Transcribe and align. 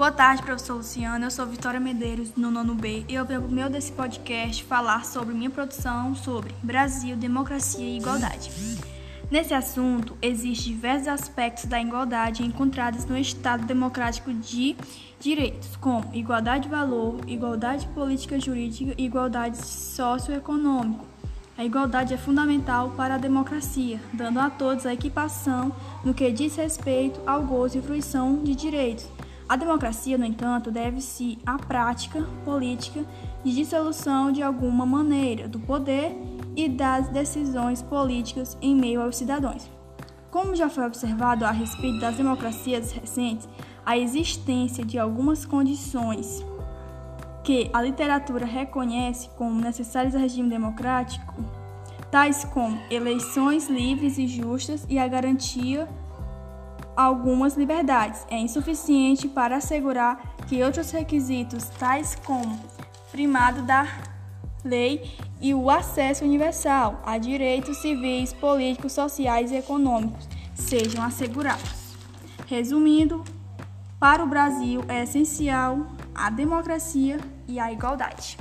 Boa 0.00 0.10
tarde, 0.10 0.42
professor 0.42 0.76
Luciano. 0.76 1.26
Eu 1.26 1.30
sou 1.30 1.44
Vitória 1.44 1.78
Medeiros, 1.78 2.34
no 2.34 2.50
nono 2.50 2.74
B, 2.74 3.04
e 3.06 3.14
eu 3.14 3.22
venho 3.26 3.42
meio 3.42 3.68
desse 3.68 3.92
podcast 3.92 4.64
falar 4.64 5.04
sobre 5.04 5.34
minha 5.34 5.50
produção 5.50 6.14
sobre 6.14 6.54
Brasil, 6.62 7.14
democracia 7.14 7.84
e 7.84 7.98
igualdade. 7.98 8.50
Nesse 9.30 9.52
assunto, 9.52 10.16
existem 10.22 10.72
diversos 10.72 11.06
aspectos 11.06 11.66
da 11.66 11.78
igualdade 11.78 12.42
encontrados 12.42 13.04
no 13.04 13.18
Estado 13.18 13.66
Democrático 13.66 14.32
de 14.32 14.74
Direitos, 15.20 15.76
como 15.76 16.08
igualdade 16.14 16.62
de 16.62 16.70
valor, 16.70 17.20
igualdade 17.26 17.86
política 17.88 18.40
jurídica 18.40 18.94
e 18.96 19.04
igualdade 19.04 19.58
socioeconômica. 19.58 21.04
A 21.58 21.64
igualdade 21.66 22.14
é 22.14 22.16
fundamental 22.16 22.92
para 22.96 23.16
a 23.16 23.18
democracia, 23.18 24.00
dando 24.14 24.40
a 24.40 24.48
todos 24.48 24.86
a 24.86 24.94
equipação 24.94 25.70
no 26.02 26.14
que 26.14 26.32
diz 26.32 26.56
respeito 26.56 27.20
ao 27.26 27.42
gozo 27.42 27.76
e 27.76 27.82
fruição 27.82 28.42
de 28.42 28.54
direitos 28.54 29.06
a 29.50 29.56
democracia, 29.56 30.16
no 30.16 30.24
entanto, 30.24 30.70
deve-se 30.70 31.36
à 31.44 31.58
prática 31.58 32.22
política 32.44 33.04
de 33.42 33.52
dissolução 33.52 34.30
de 34.30 34.44
alguma 34.44 34.86
maneira 34.86 35.48
do 35.48 35.58
poder 35.58 36.16
e 36.54 36.68
das 36.68 37.08
decisões 37.08 37.82
políticas 37.82 38.56
em 38.62 38.76
meio 38.76 39.02
aos 39.02 39.16
cidadãos. 39.16 39.68
Como 40.30 40.54
já 40.54 40.68
foi 40.68 40.86
observado 40.86 41.44
a 41.44 41.50
respeito 41.50 41.98
das 41.98 42.14
democracias 42.14 42.92
recentes, 42.92 43.48
a 43.84 43.98
existência 43.98 44.84
de 44.84 45.00
algumas 45.00 45.44
condições 45.44 46.46
que 47.42 47.68
a 47.72 47.82
literatura 47.82 48.46
reconhece 48.46 49.30
como 49.30 49.60
necessárias 49.60 50.14
ao 50.14 50.20
regime 50.20 50.48
democrático, 50.48 51.34
tais 52.08 52.44
como 52.44 52.80
eleições 52.88 53.68
livres 53.68 54.16
e 54.16 54.28
justas 54.28 54.86
e 54.88 54.96
a 54.96 55.08
garantia 55.08 55.88
algumas 57.00 57.56
liberdades. 57.56 58.26
É 58.30 58.38
insuficiente 58.38 59.28
para 59.28 59.56
assegurar 59.56 60.36
que 60.46 60.62
outros 60.62 60.90
requisitos, 60.90 61.64
tais 61.78 62.14
como 62.14 62.58
primado 63.10 63.62
da 63.62 63.86
lei 64.64 65.16
e 65.40 65.54
o 65.54 65.70
acesso 65.70 66.24
universal 66.24 67.00
a 67.04 67.16
direitos 67.16 67.78
civis, 67.78 68.32
políticos, 68.32 68.92
sociais 68.92 69.50
e 69.50 69.56
econômicos, 69.56 70.28
sejam 70.54 71.02
assegurados. 71.02 71.94
Resumindo, 72.46 73.24
para 73.98 74.22
o 74.22 74.26
Brasil 74.26 74.82
é 74.88 75.02
essencial 75.02 75.86
a 76.14 76.28
democracia 76.28 77.18
e 77.48 77.58
a 77.58 77.72
igualdade. 77.72 78.36